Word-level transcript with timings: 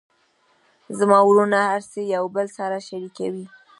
زما 0.97 1.19
وروڼه 1.27 1.59
هر 1.69 1.81
څه 1.91 1.99
یو 2.15 2.25
بل 2.35 2.47
سره 2.57 2.77
شریکوي 2.87 3.45